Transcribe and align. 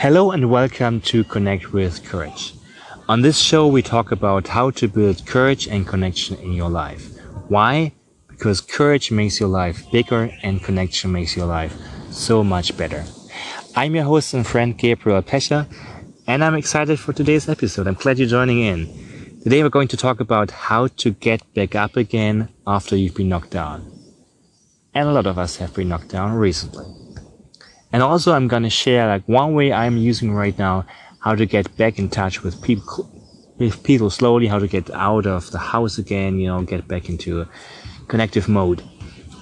Hello 0.00 0.30
and 0.30 0.48
welcome 0.48 1.00
to 1.00 1.24
Connect 1.24 1.72
with 1.72 2.04
Courage. 2.04 2.54
On 3.08 3.20
this 3.20 3.36
show, 3.36 3.66
we 3.66 3.82
talk 3.82 4.12
about 4.12 4.46
how 4.46 4.70
to 4.70 4.86
build 4.86 5.26
courage 5.26 5.66
and 5.66 5.88
connection 5.88 6.36
in 6.36 6.52
your 6.52 6.70
life. 6.70 7.18
Why? 7.48 7.92
Because 8.28 8.60
courage 8.60 9.10
makes 9.10 9.40
your 9.40 9.48
life 9.48 9.90
bigger 9.90 10.30
and 10.44 10.62
connection 10.62 11.10
makes 11.10 11.36
your 11.36 11.46
life 11.46 11.76
so 12.12 12.44
much 12.44 12.76
better. 12.76 13.04
I'm 13.74 13.96
your 13.96 14.04
host 14.04 14.34
and 14.34 14.46
friend 14.46 14.78
Gabriel 14.78 15.20
Pecher, 15.20 15.66
and 16.28 16.44
I'm 16.44 16.54
excited 16.54 17.00
for 17.00 17.12
today's 17.12 17.48
episode. 17.48 17.88
I'm 17.88 17.94
glad 17.94 18.20
you're 18.20 18.28
joining 18.28 18.60
in. 18.60 19.40
Today, 19.42 19.64
we're 19.64 19.68
going 19.68 19.88
to 19.88 19.96
talk 19.96 20.20
about 20.20 20.52
how 20.52 20.86
to 20.86 21.10
get 21.10 21.42
back 21.54 21.74
up 21.74 21.96
again 21.96 22.50
after 22.68 22.94
you've 22.94 23.16
been 23.16 23.30
knocked 23.30 23.50
down. 23.50 23.90
And 24.94 25.08
a 25.08 25.12
lot 25.12 25.26
of 25.26 25.38
us 25.38 25.56
have 25.56 25.74
been 25.74 25.88
knocked 25.88 26.10
down 26.10 26.34
recently. 26.34 26.86
And 27.92 28.02
also, 28.02 28.32
I'm 28.32 28.48
to 28.48 28.70
share 28.70 29.06
like 29.06 29.26
one 29.26 29.54
way 29.54 29.72
I'm 29.72 29.96
using 29.96 30.34
right 30.34 30.56
now 30.58 30.86
how 31.20 31.34
to 31.34 31.46
get 31.46 31.76
back 31.76 31.98
in 31.98 32.08
touch 32.08 32.42
with 32.42 32.62
people, 32.62 33.10
with 33.56 33.82
people 33.82 34.10
slowly, 34.10 34.46
how 34.46 34.58
to 34.58 34.68
get 34.68 34.90
out 34.90 35.26
of 35.26 35.50
the 35.50 35.58
house 35.58 35.98
again, 35.98 36.38
you 36.38 36.46
know, 36.46 36.62
get 36.62 36.86
back 36.86 37.08
into 37.08 37.40
a 37.40 37.48
connective 38.06 38.48
mode. 38.48 38.82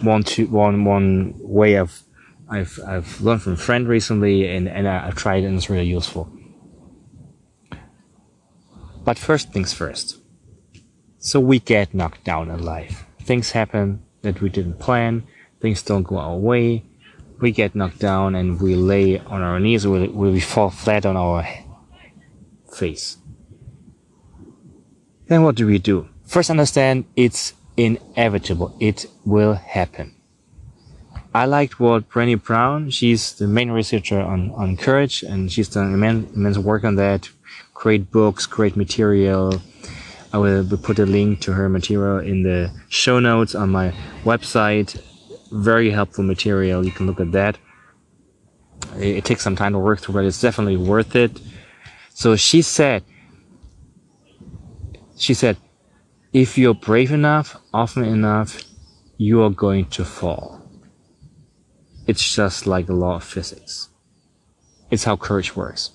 One, 0.02 0.22
two, 0.22 0.46
one, 0.46 0.84
one 0.84 1.34
way 1.38 1.78
I've, 1.78 2.02
I've, 2.48 2.78
I've 2.86 3.20
learned 3.20 3.42
from 3.42 3.54
a 3.54 3.56
friend 3.56 3.88
recently 3.88 4.48
and, 4.48 4.68
and 4.68 4.86
I've 4.86 5.16
tried 5.16 5.44
and 5.44 5.56
it's 5.56 5.68
really 5.68 5.86
useful. 5.86 6.30
But 9.04 9.18
first 9.18 9.52
things 9.52 9.72
first. 9.72 10.20
So 11.18 11.40
we 11.40 11.58
get 11.58 11.94
knocked 11.94 12.24
down 12.24 12.50
in 12.50 12.62
life. 12.62 13.04
Things 13.20 13.50
happen 13.50 14.02
that 14.22 14.40
we 14.40 14.48
didn't 14.48 14.78
plan. 14.78 15.26
Things 15.60 15.82
don't 15.82 16.04
go 16.04 16.18
our 16.18 16.36
way. 16.36 16.85
We 17.40 17.50
get 17.52 17.74
knocked 17.74 17.98
down 17.98 18.34
and 18.34 18.60
we 18.60 18.74
lay 18.74 19.18
on 19.18 19.42
our 19.42 19.60
knees 19.60 19.86
we, 19.86 20.08
we 20.08 20.40
fall 20.40 20.70
flat 20.70 21.04
on 21.04 21.16
our 21.16 21.46
face. 22.72 23.18
Then 25.28 25.42
what 25.42 25.56
do 25.56 25.66
we 25.66 25.78
do? 25.78 26.08
First 26.24 26.50
understand 26.50 27.04
it's 27.16 27.54
inevitable. 27.76 28.76
It 28.80 29.06
will 29.24 29.54
happen. 29.54 30.14
I 31.34 31.44
liked 31.44 31.78
what 31.78 32.08
Brené 32.08 32.42
Brown, 32.42 32.88
she's 32.88 33.34
the 33.34 33.46
main 33.46 33.70
researcher 33.70 34.20
on, 34.20 34.52
on 34.52 34.76
courage 34.78 35.22
and 35.22 35.52
she's 35.52 35.68
done 35.68 35.92
immense, 35.92 36.34
immense 36.34 36.56
work 36.56 36.82
on 36.84 36.96
that. 36.96 37.28
Great 37.74 38.10
books, 38.10 38.46
great 38.46 38.74
material. 38.74 39.60
I 40.32 40.38
will 40.38 40.66
put 40.78 40.98
a 40.98 41.04
link 41.04 41.40
to 41.42 41.52
her 41.52 41.68
material 41.68 42.18
in 42.18 42.42
the 42.42 42.70
show 42.88 43.20
notes 43.20 43.54
on 43.54 43.70
my 43.70 43.92
website. 44.24 45.00
Very 45.50 45.90
helpful 45.90 46.24
material. 46.24 46.84
You 46.84 46.92
can 46.92 47.06
look 47.06 47.20
at 47.20 47.32
that. 47.32 47.58
It, 48.96 49.18
it 49.18 49.24
takes 49.24 49.42
some 49.42 49.56
time 49.56 49.72
to 49.72 49.78
work 49.78 50.00
through, 50.00 50.14
but 50.14 50.24
it's 50.24 50.40
definitely 50.40 50.76
worth 50.76 51.14
it. 51.16 51.40
So 52.10 52.36
she 52.36 52.62
said, 52.62 53.04
she 55.16 55.34
said, 55.34 55.56
if 56.32 56.58
you're 56.58 56.74
brave 56.74 57.12
enough, 57.12 57.56
often 57.72 58.04
enough, 58.04 58.62
you 59.16 59.42
are 59.42 59.50
going 59.50 59.86
to 59.86 60.04
fall. 60.04 60.62
It's 62.06 62.34
just 62.34 62.66
like 62.66 62.86
the 62.86 62.94
law 62.94 63.16
of 63.16 63.24
physics. 63.24 63.88
It's 64.90 65.04
how 65.04 65.16
courage 65.16 65.56
works. 65.56 65.90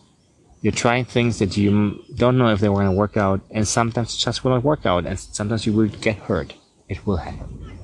You're 0.62 0.74
trying 0.74 1.06
things 1.06 1.40
that 1.40 1.58
you 1.58 2.04
don't 2.16 2.38
know 2.38 2.50
if 2.50 2.60
they 2.60 2.68
are 2.68 2.74
going 2.74 2.86
to 2.86 2.92
work 2.92 3.18
out, 3.18 3.42
and 3.50 3.68
sometimes 3.68 4.14
it 4.14 4.18
just 4.18 4.44
will 4.44 4.52
not 4.52 4.64
work 4.64 4.86
out, 4.86 5.06
and 5.06 5.20
sometimes 5.20 5.66
you 5.66 5.74
will 5.74 5.88
get 5.88 6.18
hurt. 6.18 6.54
It 6.90 7.06
will 7.06 7.18
happen. 7.18 7.80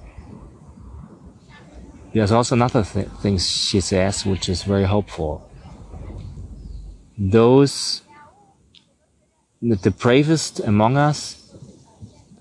There's 2.18 2.32
also 2.32 2.56
another 2.56 2.84
th- 2.84 3.10
thing 3.22 3.38
she 3.38 3.80
says, 3.80 4.26
which 4.26 4.50
is 4.50 4.64
very 4.64 4.86
hopeful. 4.86 5.48
Those 7.16 8.02
the 9.62 9.92
bravest 9.92 10.60
among 10.62 10.98
us, 10.98 11.54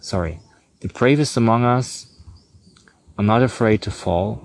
sorry, 0.01 0.41
the 0.81 0.89
bravest 0.89 1.37
among 1.37 1.65
us 1.65 2.07
are 3.19 3.25
not 3.25 3.43
afraid 3.43 3.83
to 3.83 3.91
fall 3.91 4.41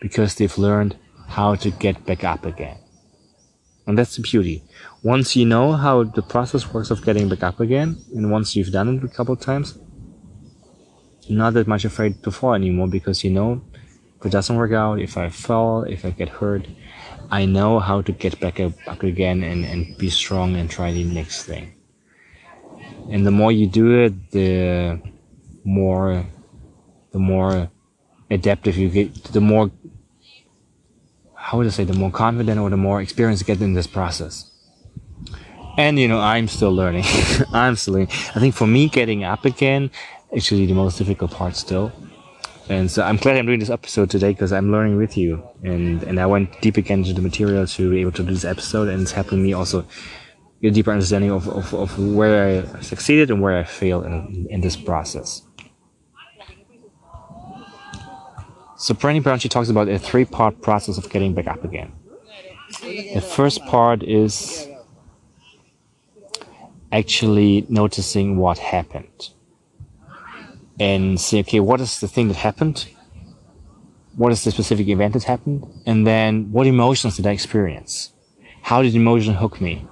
because 0.00 0.34
they've 0.34 0.58
learned 0.58 0.96
how 1.28 1.54
to 1.54 1.70
get 1.70 2.04
back 2.04 2.24
up 2.24 2.44
again. 2.44 2.78
And 3.86 3.96
that's 3.96 4.16
the 4.16 4.22
beauty. 4.22 4.64
Once 5.04 5.36
you 5.36 5.46
know 5.46 5.74
how 5.74 6.02
the 6.02 6.22
process 6.22 6.72
works 6.74 6.90
of 6.90 7.04
getting 7.04 7.28
back 7.28 7.44
up 7.44 7.60
again, 7.60 7.96
and 8.12 8.32
once 8.32 8.56
you've 8.56 8.72
done 8.72 8.88
it 8.96 9.04
a 9.04 9.08
couple 9.08 9.34
of 9.34 9.40
times, 9.40 9.78
you're 11.22 11.38
not 11.38 11.54
that 11.54 11.68
much 11.68 11.84
afraid 11.84 12.24
to 12.24 12.32
fall 12.32 12.54
anymore 12.54 12.88
because 12.88 13.22
you 13.22 13.30
know 13.30 13.62
if 14.18 14.26
it 14.26 14.30
doesn't 14.30 14.56
work 14.56 14.72
out, 14.72 15.00
if 15.00 15.16
I 15.16 15.28
fall, 15.28 15.84
if 15.84 16.04
I 16.04 16.10
get 16.10 16.28
hurt, 16.28 16.66
I 17.30 17.44
know 17.44 17.78
how 17.78 18.02
to 18.02 18.12
get 18.12 18.40
back 18.40 18.58
up 18.60 19.02
again 19.02 19.42
and, 19.42 19.64
and 19.64 19.96
be 19.98 20.10
strong 20.10 20.56
and 20.56 20.70
try 20.70 20.92
the 20.92 21.04
next 21.04 21.44
thing 21.44 21.74
and 23.10 23.26
the 23.26 23.30
more 23.30 23.50
you 23.50 23.66
do 23.66 24.04
it, 24.04 24.30
the 24.30 25.00
more 25.64 26.26
the 27.12 27.18
more 27.18 27.70
adaptive 28.30 28.76
you 28.76 28.90
get, 28.90 29.14
the 29.24 29.40
more 29.40 29.70
how 31.34 31.58
would 31.58 31.66
I 31.66 31.70
say, 31.70 31.84
the 31.84 31.94
more 31.94 32.10
confident 32.10 32.60
or 32.60 32.68
the 32.68 32.76
more 32.76 33.00
experience 33.00 33.40
you 33.40 33.46
get 33.46 33.62
in 33.62 33.72
this 33.72 33.86
process. 33.86 34.50
And 35.78 35.98
you 35.98 36.08
know, 36.08 36.20
I'm 36.20 36.48
still 36.48 36.72
learning. 36.72 37.04
I'm 37.52 37.76
still 37.76 37.94
learning. 37.94 38.10
I 38.10 38.40
think 38.40 38.54
for 38.54 38.66
me, 38.66 38.88
getting 38.88 39.24
up 39.24 39.44
again, 39.44 39.90
actually 40.36 40.66
the 40.66 40.74
most 40.74 40.98
difficult 40.98 41.30
part 41.30 41.56
still. 41.56 41.92
And 42.68 42.90
so 42.90 43.02
I'm 43.02 43.16
glad 43.16 43.38
I'm 43.38 43.46
doing 43.46 43.60
this 43.60 43.70
episode 43.70 44.10
today 44.10 44.32
because 44.32 44.52
I'm 44.52 44.70
learning 44.70 44.98
with 44.98 45.16
you. 45.16 45.42
And, 45.64 46.02
and 46.02 46.20
I 46.20 46.26
went 46.26 46.60
deep 46.60 46.76
again 46.76 46.98
into 46.98 47.14
the 47.14 47.22
material 47.22 47.66
to 47.66 47.90
be 47.90 48.00
able 48.02 48.12
to 48.12 48.22
do 48.22 48.30
this 48.30 48.44
episode 48.44 48.88
and 48.88 49.02
it's 49.02 49.12
helping 49.12 49.42
me 49.42 49.54
also 49.54 49.86
get 50.60 50.68
a 50.68 50.70
deeper 50.72 50.92
understanding 50.92 51.30
of, 51.30 51.48
of, 51.48 51.72
of 51.72 51.98
where 51.98 52.62
I 52.62 52.80
succeeded 52.82 53.30
and 53.30 53.40
where 53.40 53.56
I 53.56 53.64
failed 53.64 54.04
in, 54.04 54.46
in 54.50 54.60
this 54.60 54.76
process. 54.76 55.42
So 58.76 58.94
Brené 58.94 59.22
Brown, 59.22 59.38
she 59.38 59.48
talks 59.48 59.70
about 59.70 59.88
a 59.88 59.98
three-part 59.98 60.60
process 60.60 60.98
of 60.98 61.08
getting 61.10 61.34
back 61.34 61.46
up 61.46 61.64
again. 61.64 61.92
The 62.82 63.20
first 63.20 63.64
part 63.64 64.02
is 64.02 64.68
actually 66.92 67.66
noticing 67.68 68.36
what 68.36 68.58
happened 68.58 69.30
and 70.80 71.20
say, 71.20 71.40
okay, 71.40 71.60
what 71.60 71.80
is 71.80 72.00
the 72.00 72.08
thing 72.08 72.28
that 72.28 72.36
happened? 72.36 72.88
What 74.16 74.32
is 74.32 74.44
the 74.44 74.50
specific 74.50 74.88
event 74.88 75.14
that 75.14 75.24
happened? 75.24 75.66
And 75.86 76.06
then 76.06 76.50
what 76.52 76.66
emotions 76.66 77.16
did 77.16 77.26
I 77.26 77.30
experience? 77.30 78.12
How 78.62 78.82
did 78.82 78.94
emotion 78.94 79.34
hook 79.34 79.60
me? 79.60 79.86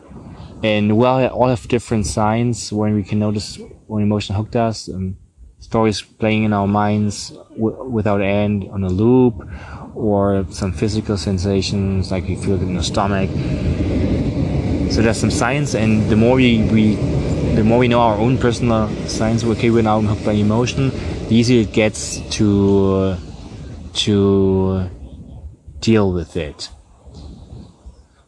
and 0.63 0.97
we 0.97 1.07
all 1.07 1.49
have 1.49 1.69
different 1.69 2.07
signs 2.07 2.73
when 2.73 2.95
we 2.95 3.03
can 3.03 3.19
notice 3.19 3.59
when 3.87 4.03
emotion 4.03 4.35
hooked 4.35 4.57
us. 4.57 4.89
Um, 4.89 5.17
stories 5.59 6.01
playing 6.03 6.45
in 6.45 6.53
our 6.53 6.67
minds 6.67 7.31
w- 7.51 7.85
without 7.85 8.21
end 8.21 8.69
on 8.71 8.83
a 8.85 8.89
loop, 8.89 9.35
or 9.95 10.47
some 10.51 10.73
physical 10.73 11.17
sensations 11.17 12.11
like 12.11 12.29
you 12.29 12.37
feel 12.37 12.55
it 12.55 12.63
in 12.63 12.73
your 12.75 12.83
stomach. 12.83 13.31
So 14.91 15.03
there's 15.03 15.19
some 15.19 15.31
signs, 15.31 15.75
and 15.75 16.09
the 16.09 16.17
more 16.17 16.37
we, 16.37 16.63
we 16.65 16.97
the 17.57 17.65
more 17.65 17.79
we 17.79 17.89
know 17.89 18.01
our 18.01 18.19
own 18.19 18.37
personal 18.37 18.89
signs, 19.09 19.43
okay, 19.43 19.71
we're 19.71 19.83
now 19.83 20.01
hooked 20.01 20.25
by 20.27 20.33
emotion, 20.33 20.91
the 21.29 21.35
easier 21.35 21.63
it 21.63 21.73
gets 21.73 22.21
to 22.37 22.95
uh, 22.95 23.19
to 24.05 24.91
deal 25.81 26.13
with 26.13 26.37
it. 26.37 26.69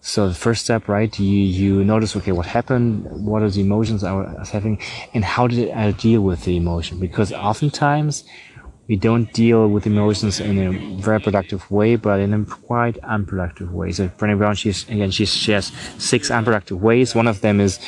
So 0.00 0.28
the 0.28 0.34
first 0.34 0.64
step, 0.64 0.88
right? 0.88 1.12
You 1.18 1.38
you 1.60 1.84
notice, 1.84 2.16
okay, 2.16 2.32
what 2.32 2.46
happened? 2.46 3.04
What 3.26 3.42
are 3.42 3.50
the 3.50 3.60
emotions 3.60 4.02
I 4.02 4.12
was 4.12 4.48
having, 4.48 4.80
and 5.12 5.22
how 5.22 5.46
did 5.46 5.70
I 5.72 5.90
deal 5.92 6.22
with 6.22 6.44
the 6.44 6.56
emotion? 6.56 6.98
Because 6.98 7.30
oftentimes 7.30 8.24
we 8.88 8.96
don't 8.96 9.30
deal 9.34 9.68
with 9.68 9.86
emotions 9.86 10.40
in 10.40 10.58
a 10.58 11.00
very 11.00 11.20
productive 11.20 11.70
way, 11.70 11.96
but 11.96 12.20
in 12.20 12.32
a 12.32 12.44
quite 12.46 12.96
unproductive 13.04 13.72
way. 13.72 13.92
So 13.92 14.08
Brené 14.08 14.38
Brown, 14.38 14.54
she's 14.54 14.88
again, 14.88 15.10
she 15.10 15.26
shares 15.26 15.70
six 15.98 16.30
unproductive 16.30 16.80
ways. 16.80 17.14
One 17.14 17.28
of 17.28 17.42
them 17.42 17.60
is 17.60 17.78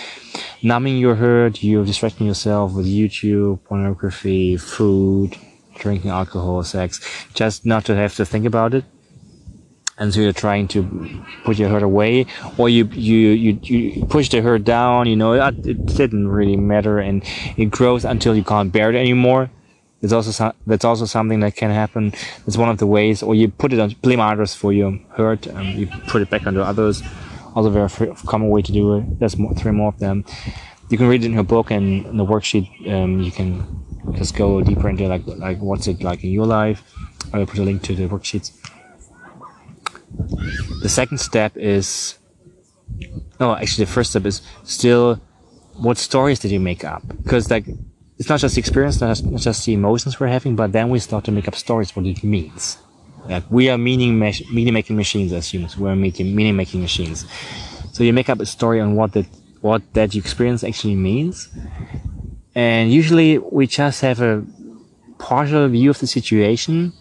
numbing 0.63 0.99
your 0.99 1.15
hurt. 1.15 1.63
You're 1.63 1.87
distracting 1.87 2.27
yourself 2.27 2.75
with 2.75 2.87
YouTube, 2.87 3.65
pornography, 3.65 4.59
food, 4.59 5.37
drinking 5.79 6.11
alcohol, 6.11 6.63
sex, 6.65 7.01
just 7.33 7.65
not 7.65 7.87
to 7.87 7.97
have 7.97 8.15
to 8.17 8.27
think 8.27 8.45
about 8.45 8.75
it 8.75 8.85
and 9.97 10.15
so 10.15 10.21
you're 10.21 10.33
trying 10.33 10.67
to 10.67 11.23
put 11.45 11.59
your 11.59 11.69
hurt 11.69 11.83
away 11.83 12.25
or 12.57 12.69
you 12.69 12.87
you 12.87 13.29
you, 13.29 13.59
you 13.63 14.07
push 14.07 14.31
the 14.31 14.41
hurt 14.41 14.65
down 14.65 15.07
you 15.07 15.15
know 15.15 15.35
it 15.35 15.87
didn't 15.87 16.27
really 16.27 16.57
matter 16.57 16.99
and 16.99 17.23
it 17.59 17.67
grows 17.67 18.05
until 18.05 18.35
you 18.35 18.43
can't 18.43 18.73
bear 18.73 18.89
it 18.89 18.97
anymore 18.97 19.51
it's 20.03 20.13
also 20.13 20.55
that's 20.67 20.85
also 20.85 21.05
something 21.05 21.41
that 21.41 21.57
can 21.57 21.71
happen. 21.71 22.13
It's 22.47 22.57
one 22.57 22.69
of 22.69 22.79
the 22.79 22.87
ways 22.87 23.23
or 23.23 23.35
you 23.35 23.49
put 23.49 23.73
it 23.73 23.79
on 23.79 23.91
blame 24.03 24.21
others 24.21 24.55
for 24.55 24.73
your 24.73 24.99
hurt 25.11 25.47
and 25.47 25.79
you 25.79 25.87
put 26.09 26.23
it 26.23 26.31
back 26.31 26.47
onto 26.47 26.61
others. 26.61 27.03
Also 27.55 27.69
very 27.71 28.15
common 28.27 28.49
way 28.49 28.63
to 28.63 28.73
do 28.73 28.97
it. 28.97 29.19
There's 29.19 29.37
more, 29.37 29.53
three 29.55 29.73
more 29.73 29.89
of 29.89 29.99
them. 29.99 30.25
You 30.89 30.97
can 30.97 31.07
read 31.09 31.23
it 31.23 31.27
in 31.27 31.35
her 31.35 31.43
book 31.43 31.71
and 31.71 32.07
in 32.07 32.17
the 32.17 32.25
worksheet 32.25 32.69
um, 32.91 33.21
you 33.21 33.31
can 33.31 33.85
just 34.15 34.37
go 34.37 34.61
deeper 34.63 34.89
into 34.89 35.07
like 35.07 35.27
like 35.27 35.59
what's 35.59 35.87
it 35.87 36.03
like 36.03 36.25
in 36.25 36.31
your 36.31 36.47
life. 36.47 36.83
I 37.33 37.39
will 37.39 37.47
put 37.47 37.59
a 37.59 37.63
link 37.63 37.83
to 37.83 37.95
the 37.95 38.09
worksheets. 38.09 38.57
The 40.83 40.89
second 40.89 41.19
step 41.19 41.57
is 41.57 42.19
no, 43.39 43.55
actually, 43.55 43.87
the 43.87 43.91
first 43.91 44.11
step 44.11 44.27
is 44.27 44.43
still 44.65 45.21
what 45.75 45.97
stories 45.97 46.39
did 46.39 46.51
you 46.51 46.61
make 46.61 46.85
up? 46.85 47.03
Because 47.23 47.51
like 47.51 47.65
it's 48.21 48.29
not 48.29 48.39
just 48.39 48.55
the 48.55 48.59
experience, 48.59 49.01
not 49.01 49.17
just, 49.41 49.65
the 49.65 49.73
emotions 49.73 50.21
we're 50.21 50.27
having, 50.27 50.55
but 50.55 50.73
then 50.73 50.91
we 50.91 50.99
start 50.99 51.25
to 51.25 51.33
make 51.33 51.49
up 51.49 51.55
stories 51.55 51.97
what 51.97 52.05
it 52.05 52.23
means. 52.23 52.77
Like 53.27 53.45
we 53.51 53.71
are 53.71 53.79
meaning 53.79 54.19
meaning 54.19 54.75
making 54.75 54.97
machines 54.97 55.33
as 55.33 55.49
humans. 55.49 55.79
We're 55.79 55.97
making 55.97 56.35
meaning 56.37 56.55
making 56.55 56.83
machines. 56.83 57.25
So 57.93 58.05
you 58.05 58.13
make 58.13 58.29
up 58.29 58.39
a 58.41 58.47
story 58.47 58.79
on 58.79 58.95
what 58.95 59.13
that 59.13 59.27
what 59.63 59.81
that 59.95 60.15
experience 60.15 60.63
actually 60.63 60.97
means, 60.97 61.49
and 62.55 62.93
usually 62.93 63.39
we 63.39 63.67
just 63.67 64.03
have 64.03 64.21
a 64.21 64.45
partial 65.19 65.67
view 65.69 65.89
of 65.89 65.99
the 65.99 66.07
situation, 66.07 66.93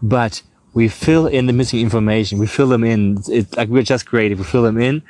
but 0.00 0.42
we 0.72 0.88
fill 0.88 1.26
in 1.26 1.46
the 1.46 1.52
missing 1.52 1.80
information. 1.80 2.38
We 2.38 2.46
fill 2.46 2.68
them 2.68 2.84
in. 2.84 3.18
It's 3.28 3.54
like 3.56 3.68
we're 3.68 3.82
just 3.82 4.06
creative. 4.06 4.38
We 4.38 4.44
fill 4.44 4.62
them 4.62 4.78
in. 4.78 5.02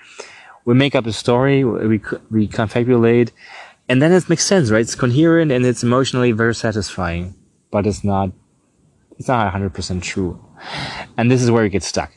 We 0.65 0.75
make 0.75 0.97
up 0.97 1.07
a 1.07 1.13
story. 1.13 1.63
We 1.65 2.01
we 2.31 2.49
confabulate, 2.49 3.31
and 3.89 4.03
then 4.03 4.13
it 4.13 4.29
makes 4.29 4.45
sense, 4.45 4.71
right? 4.71 4.81
It's 4.81 4.95
coherent 4.95 5.53
and 5.53 5.65
it's 5.65 5.83
emotionally 5.83 6.33
very 6.33 6.55
satisfying, 6.55 7.35
but 7.71 7.87
it's 7.87 8.05
not. 8.05 8.31
It's 9.19 9.29
not 9.29 9.51
hundred 9.51 9.73
percent 9.73 10.03
true, 10.03 10.39
and 11.17 11.31
this 11.31 11.43
is 11.43 11.51
where 11.51 11.63
we 11.63 11.71
get 11.71 11.83
stuck. 11.83 12.13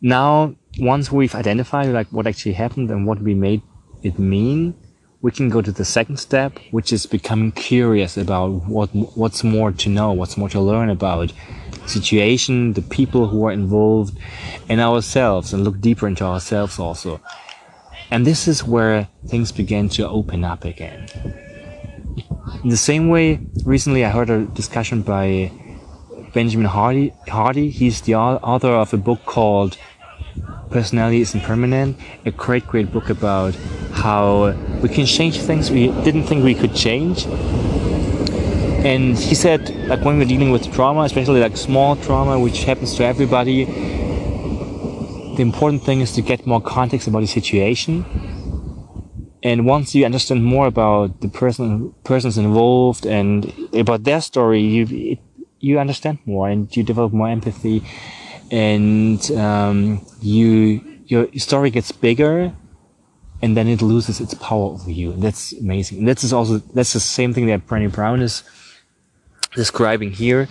Now, 0.00 0.54
once 0.78 1.10
we've 1.10 1.34
identified 1.34 1.88
like 1.88 2.08
what 2.08 2.26
actually 2.26 2.52
happened 2.52 2.90
and 2.90 3.06
what 3.06 3.20
we 3.20 3.34
made 3.34 3.62
it 4.02 4.18
mean, 4.18 4.74
we 5.22 5.30
can 5.30 5.48
go 5.48 5.60
to 5.60 5.72
the 5.72 5.84
second 5.84 6.18
step, 6.18 6.58
which 6.70 6.92
is 6.92 7.06
becoming 7.06 7.52
curious 7.52 8.16
about 8.16 8.50
what 8.66 8.90
what's 9.16 9.42
more 9.42 9.72
to 9.72 9.88
know, 9.88 10.12
what's 10.12 10.36
more 10.36 10.48
to 10.48 10.60
learn 10.60 10.90
about 10.90 11.32
situation, 11.86 12.74
the 12.74 12.82
people 12.82 13.28
who 13.28 13.46
are 13.46 13.52
involved, 13.52 14.18
and 14.68 14.80
ourselves, 14.80 15.52
and 15.52 15.64
look 15.64 15.80
deeper 15.80 16.06
into 16.06 16.24
ourselves 16.24 16.78
also. 16.78 17.20
And 18.10 18.26
this 18.26 18.48
is 18.48 18.64
where 18.64 19.08
things 19.26 19.52
begin 19.52 19.88
to 19.90 20.08
open 20.08 20.44
up 20.44 20.64
again. 20.64 21.08
In 22.64 22.70
the 22.70 22.76
same 22.76 23.08
way, 23.08 23.40
recently 23.64 24.04
I 24.04 24.10
heard 24.10 24.30
a 24.30 24.44
discussion 24.46 25.02
by 25.02 25.52
Benjamin 26.32 26.66
Hardy. 26.66 27.12
Hardy. 27.28 27.70
He's 27.70 28.00
the 28.02 28.14
author 28.14 28.68
of 28.68 28.92
a 28.94 28.96
book 28.96 29.24
called 29.24 29.76
Personality 30.70 31.20
Isn't 31.20 31.42
Permanent, 31.42 31.98
a 32.24 32.30
great, 32.30 32.66
great 32.66 32.92
book 32.92 33.10
about 33.10 33.54
how 33.92 34.52
we 34.82 34.88
can 34.88 35.06
change 35.06 35.38
things 35.38 35.70
we 35.70 35.88
didn't 36.02 36.24
think 36.24 36.44
we 36.44 36.54
could 36.54 36.74
change. 36.74 37.26
And 38.84 39.18
he 39.18 39.34
said, 39.34 39.70
like 39.88 40.04
when 40.04 40.18
we're 40.18 40.24
dealing 40.24 40.50
with 40.50 40.72
trauma, 40.72 41.02
especially 41.02 41.40
like 41.40 41.56
small 41.56 41.96
trauma, 41.96 42.38
which 42.38 42.64
happens 42.64 42.94
to 42.96 43.04
everybody, 43.04 43.64
the 45.38 45.42
important 45.42 45.84
thing 45.84 46.00
is 46.00 46.12
to 46.12 46.20
get 46.20 46.46
more 46.46 46.60
context 46.60 47.06
about 47.06 47.20
the 47.20 47.26
situation. 47.26 48.04
And 49.42 49.64
once 49.64 49.94
you 49.94 50.04
understand 50.04 50.44
more 50.44 50.66
about 50.66 51.20
the 51.20 51.28
person, 51.28 51.94
persons 52.02 52.36
involved 52.36 53.06
and 53.06 53.52
about 53.72 54.02
their 54.02 54.20
story, 54.20 54.60
you 54.60 54.86
it, 54.90 55.18
you 55.60 55.78
understand 55.78 56.18
more 56.26 56.48
and 56.48 56.76
you 56.76 56.82
develop 56.82 57.12
more 57.12 57.28
empathy, 57.28 57.84
and 58.50 59.20
um, 59.32 60.04
you 60.20 60.82
your 61.06 61.28
story 61.36 61.70
gets 61.70 61.92
bigger 61.92 62.52
and 63.40 63.56
then 63.56 63.68
it 63.68 63.80
loses 63.80 64.20
its 64.20 64.34
power 64.34 64.72
over 64.74 64.90
you. 64.90 65.12
And 65.12 65.22
that's 65.22 65.52
amazing. 65.52 65.98
And 65.98 66.08
that's 66.08 66.32
also 66.32 66.58
that's 66.74 66.92
the 66.92 67.00
same 67.00 67.32
thing 67.32 67.46
that 67.46 67.66
Brené 67.68 67.92
Brown 67.92 68.20
is 68.20 68.42
describing 69.54 70.12
here. 70.12 70.48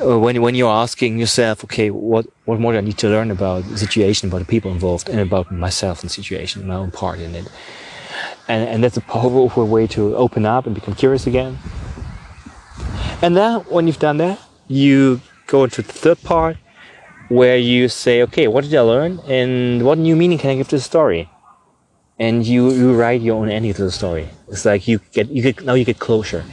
Uh, 0.00 0.18
when 0.18 0.40
when 0.42 0.54
you're 0.54 0.72
asking 0.72 1.18
yourself, 1.18 1.64
okay, 1.64 1.90
what 1.90 2.26
what 2.44 2.58
more 2.60 2.72
do 2.72 2.78
I 2.78 2.80
need 2.80 2.98
to 2.98 3.08
learn 3.08 3.30
about 3.30 3.64
the 3.68 3.78
situation, 3.78 4.28
about 4.28 4.40
the 4.40 4.46
people 4.46 4.70
involved, 4.72 5.08
and 5.08 5.20
about 5.20 5.50
myself 5.52 6.02
and 6.02 6.10
the 6.10 6.14
situation, 6.14 6.66
my 6.66 6.74
own 6.74 6.90
part 6.90 7.18
in 7.20 7.34
it. 7.34 7.48
And 8.48 8.68
and 8.68 8.84
that's 8.84 8.96
a 8.96 9.00
powerful 9.00 9.66
way 9.66 9.86
to 9.88 10.16
open 10.16 10.44
up 10.46 10.66
and 10.66 10.74
become 10.74 10.94
curious 10.94 11.26
again. 11.26 11.58
And 13.22 13.36
then 13.36 13.60
when 13.70 13.86
you've 13.86 14.00
done 14.00 14.18
that, 14.18 14.38
you 14.68 15.20
go 15.46 15.64
into 15.64 15.82
the 15.82 15.92
third 15.92 16.22
part 16.22 16.56
where 17.28 17.56
you 17.56 17.88
say, 17.88 18.22
okay, 18.22 18.48
what 18.48 18.64
did 18.64 18.74
I 18.74 18.80
learn, 18.80 19.20
and 19.26 19.84
what 19.84 19.98
new 19.98 20.16
meaning 20.16 20.38
can 20.38 20.50
I 20.50 20.56
give 20.56 20.68
to 20.68 20.76
the 20.76 20.82
story? 20.82 21.30
and 22.18 22.46
you 22.46 22.70
you 22.70 22.94
write 22.94 23.20
your 23.20 23.36
own 23.36 23.48
ending 23.48 23.74
to 23.74 23.84
the 23.84 23.90
story. 23.90 24.28
It's 24.48 24.64
like 24.64 24.86
you 24.86 25.00
get 25.12 25.28
you 25.30 25.42
get 25.42 25.64
now 25.64 25.74
you 25.74 25.84
get 25.84 25.98
closure. 25.98 26.44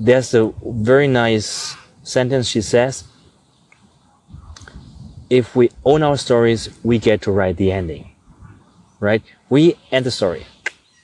There's 0.00 0.34
a 0.34 0.52
very 0.64 1.08
nice 1.08 1.76
sentence 2.02 2.48
she 2.48 2.60
says. 2.60 3.04
If 5.28 5.54
we 5.54 5.70
own 5.84 6.02
our 6.02 6.16
stories, 6.16 6.70
we 6.82 6.98
get 6.98 7.22
to 7.22 7.32
write 7.32 7.56
the 7.56 7.72
ending. 7.72 8.14
Right? 9.00 9.22
We 9.50 9.76
end 9.92 10.06
the 10.06 10.10
story. 10.10 10.46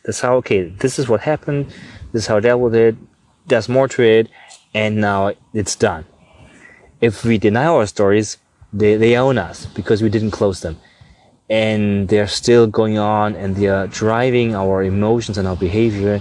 That's 0.05 0.21
how 0.21 0.37
okay, 0.37 0.69
this 0.69 0.99
is 0.99 1.09
what 1.09 1.21
happened, 1.21 1.67
this 2.13 2.25
is 2.25 2.27
how 2.27 2.37
I 2.37 2.41
dealt 2.41 2.61
with 2.61 2.75
it, 2.75 2.97
there's 3.47 3.69
more 3.69 3.89
to 3.89 4.03
it, 4.03 4.29
and 4.75 5.01
now 5.01 5.33
it's 5.53 5.77
done. 5.77 6.05
If 7.01 7.25
we 7.25 7.39
deny 7.39 7.67
our 7.67 7.87
stories, 7.87 8.39
they, 8.73 8.97
they 8.97 9.17
own 9.17 9.39
us 9.39 9.67
because 9.67 10.03
we 10.03 10.09
didn't 10.09 10.33
close 10.33 10.61
them 10.61 10.79
and 11.49 12.09
they're 12.09 12.27
still 12.27 12.67
going 12.67 12.99
on 12.99 13.35
and 13.37 13.57
they 13.57 13.69
are 13.69 13.87
driving 13.87 14.55
our 14.55 14.83
emotions 14.83 15.39
and 15.39 15.47
our 15.47 15.57
behavior 15.57 16.21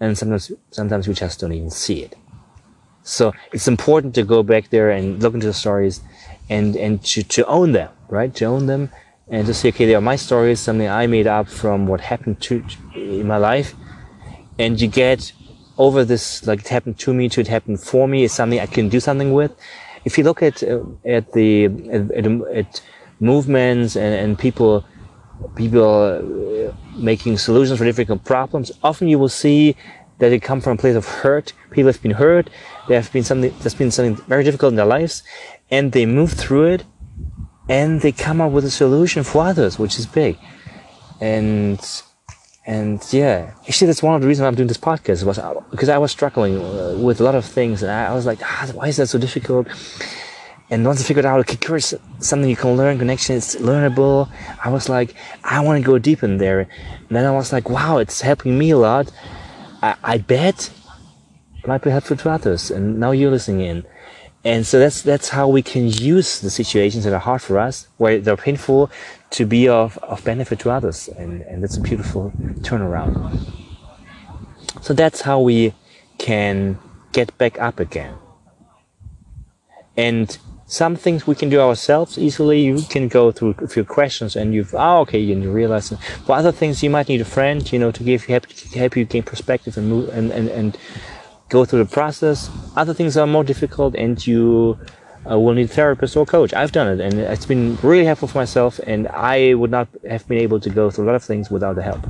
and 0.00 0.16
sometimes 0.16 0.50
sometimes 0.70 1.06
we 1.06 1.14
just 1.14 1.40
don't 1.40 1.52
even 1.52 1.70
see 1.70 2.02
it. 2.02 2.16
So 3.02 3.32
it's 3.52 3.68
important 3.68 4.14
to 4.16 4.24
go 4.24 4.42
back 4.42 4.70
there 4.70 4.90
and 4.90 5.22
look 5.22 5.34
into 5.34 5.46
the 5.46 5.54
stories 5.54 6.00
and 6.48 6.76
and 6.76 7.02
to, 7.04 7.22
to 7.22 7.46
own 7.46 7.72
them 7.72 7.90
right? 8.10 8.34
To 8.34 8.44
own 8.44 8.66
them 8.66 8.90
and 9.28 9.46
to 9.46 9.54
say 9.54 9.68
okay 9.68 9.86
they 9.86 9.94
are 9.94 10.00
my 10.00 10.16
stories 10.16 10.58
something 10.58 10.88
i 10.88 11.06
made 11.06 11.28
up 11.28 11.48
from 11.48 11.86
what 11.86 12.00
happened 12.00 12.40
to 12.42 12.64
in 12.94 13.26
my 13.26 13.36
life. 13.36 13.74
And 14.58 14.78
you 14.80 14.88
get 14.88 15.32
over 15.78 16.04
this 16.04 16.46
like 16.46 16.60
it 16.60 16.68
happened 16.68 16.98
to 16.98 17.14
me 17.14 17.28
to 17.30 17.40
it 17.40 17.48
happened 17.48 17.80
for 17.80 18.06
me 18.06 18.24
is 18.24 18.32
something 18.32 18.60
i 18.60 18.66
can 18.66 18.88
do 18.88 19.00
something 19.00 19.32
with. 19.32 19.52
If 20.04 20.18
you 20.18 20.24
look 20.24 20.42
at 20.42 20.62
uh, 20.62 20.80
at 21.04 21.32
the 21.32 21.66
at, 21.66 22.10
at, 22.10 22.26
at 22.54 22.82
movements 23.20 23.96
and, 23.96 24.14
and 24.14 24.38
people 24.38 24.84
people 25.54 25.84
uh, 25.84 26.72
making 27.00 27.38
solutions 27.38 27.78
for 27.78 27.84
difficult 27.84 28.24
problems, 28.24 28.70
often 28.82 29.08
you 29.08 29.18
will 29.18 29.28
see 29.28 29.76
that 30.18 30.28
they 30.28 30.38
come 30.38 30.60
from 30.60 30.74
a 30.74 30.76
place 30.76 30.96
of 30.96 31.06
hurt. 31.06 31.52
People 31.70 31.90
have 31.90 32.02
been 32.02 32.12
hurt. 32.12 32.50
There 32.88 33.00
have 33.00 33.12
been 33.12 33.24
something 33.24 33.54
that's 33.60 33.74
been 33.74 33.90
something 33.90 34.16
very 34.26 34.44
difficult 34.44 34.72
in 34.72 34.76
their 34.76 34.86
lives, 34.86 35.22
and 35.70 35.92
they 35.92 36.06
move 36.06 36.32
through 36.32 36.66
it, 36.66 36.84
and 37.68 38.00
they 38.00 38.12
come 38.12 38.40
up 38.40 38.52
with 38.52 38.64
a 38.64 38.70
solution 38.70 39.24
for 39.24 39.44
others, 39.44 39.78
which 39.78 39.98
is 39.98 40.06
big. 40.06 40.38
And 41.20 41.80
and 42.66 43.02
yeah, 43.10 43.54
actually, 43.66 43.86
that's 43.86 44.02
one 44.02 44.14
of 44.14 44.20
the 44.20 44.28
reasons 44.28 44.46
I'm 44.46 44.54
doing 44.54 44.68
this 44.68 44.78
podcast 44.78 45.24
was 45.24 45.38
because 45.70 45.88
I 45.88 45.98
was 45.98 46.12
struggling 46.12 46.58
uh, 46.58 46.96
with 46.98 47.20
a 47.20 47.24
lot 47.24 47.34
of 47.34 47.44
things, 47.44 47.82
and 47.82 47.90
I, 47.90 48.14
was 48.14 48.26
like, 48.26 48.40
ah, 48.44 48.70
why 48.74 48.88
is 48.88 48.98
that 48.98 49.08
so 49.08 49.18
difficult? 49.18 49.66
And 50.70 50.86
once 50.86 51.00
I 51.00 51.04
figured 51.04 51.26
out, 51.26 51.40
okay, 51.40 51.56
curious, 51.56 51.94
something 52.20 52.48
you 52.48 52.54
can 52.54 52.76
learn, 52.76 52.98
connection 52.98 53.34
is 53.34 53.56
learnable. 53.56 54.30
I 54.64 54.70
was 54.70 54.88
like, 54.88 55.16
I 55.42 55.60
want 55.60 55.82
to 55.82 55.86
go 55.86 55.98
deep 55.98 56.22
in 56.22 56.38
there. 56.38 56.60
And 56.60 57.08
then 57.08 57.26
I 57.26 57.32
was 57.32 57.52
like, 57.52 57.68
wow, 57.68 57.98
it's 57.98 58.20
helping 58.20 58.56
me 58.56 58.70
a 58.70 58.78
lot. 58.78 59.10
I, 59.82 59.96
I 60.04 60.18
bet 60.18 60.70
it 61.58 61.66
might 61.66 61.82
be 61.82 61.90
helpful 61.90 62.16
to 62.18 62.30
others. 62.30 62.70
And 62.70 63.00
now 63.00 63.10
you're 63.10 63.32
listening 63.32 63.66
in. 63.66 63.86
And 64.44 64.64
so 64.64 64.78
that's, 64.78 65.02
that's 65.02 65.28
how 65.30 65.48
we 65.48 65.60
can 65.60 65.88
use 65.88 66.40
the 66.40 66.50
situations 66.50 67.04
that 67.04 67.12
are 67.12 67.18
hard 67.18 67.42
for 67.42 67.58
us, 67.58 67.88
where 67.98 68.20
they're 68.20 68.36
painful, 68.36 68.90
to 69.30 69.44
be 69.44 69.68
of, 69.68 69.98
of 69.98 70.24
benefit 70.24 70.60
to 70.60 70.70
others. 70.70 71.08
And, 71.08 71.42
and 71.42 71.62
that's 71.62 71.76
a 71.76 71.80
beautiful 71.80 72.32
turnaround. 72.60 73.38
So 74.82 74.94
that's 74.94 75.22
how 75.22 75.40
we 75.40 75.74
can 76.16 76.78
get 77.12 77.36
back 77.38 77.60
up 77.60 77.80
again. 77.80 78.14
And 79.96 80.38
some 80.70 80.94
things 80.94 81.26
we 81.26 81.34
can 81.34 81.48
do 81.48 81.60
ourselves 81.60 82.16
easily. 82.16 82.60
You 82.60 82.80
can 82.88 83.08
go 83.08 83.32
through 83.32 83.56
a 83.58 83.66
few 83.66 83.84
questions 83.84 84.36
and 84.36 84.54
you've, 84.54 84.72
oh, 84.72 85.00
okay, 85.00 85.20
and 85.32 85.42
you 85.42 85.50
realize. 85.50 85.92
For 86.24 86.36
other 86.36 86.52
things, 86.52 86.80
you 86.80 86.90
might 86.90 87.08
need 87.08 87.20
a 87.20 87.24
friend, 87.24 87.70
you 87.72 87.78
know, 87.80 87.90
to 87.90 88.04
give 88.04 88.28
you, 88.28 88.34
help, 88.34 88.46
help 88.74 88.96
you 88.96 89.04
gain 89.04 89.24
perspective 89.24 89.76
and 89.76 89.88
move 89.88 90.08
and, 90.10 90.30
and, 90.30 90.48
and 90.48 90.78
go 91.48 91.64
through 91.64 91.80
the 91.80 91.90
process. 91.90 92.48
Other 92.76 92.94
things 92.94 93.16
are 93.16 93.26
more 93.26 93.42
difficult 93.42 93.96
and 93.96 94.24
you 94.24 94.78
uh, 95.28 95.36
will 95.40 95.54
need 95.54 95.64
a 95.64 95.74
therapist 95.74 96.16
or 96.16 96.24
coach. 96.24 96.54
I've 96.54 96.70
done 96.70 96.86
it 96.86 97.00
and 97.00 97.18
it's 97.18 97.46
been 97.46 97.76
really 97.82 98.04
helpful 98.04 98.28
for 98.28 98.38
myself 98.38 98.78
and 98.86 99.08
I 99.08 99.54
would 99.54 99.72
not 99.72 99.88
have 100.08 100.26
been 100.28 100.38
able 100.38 100.60
to 100.60 100.70
go 100.70 100.88
through 100.88 101.06
a 101.06 101.08
lot 101.08 101.16
of 101.16 101.24
things 101.24 101.50
without 101.50 101.74
the 101.74 101.82
help. 101.82 102.06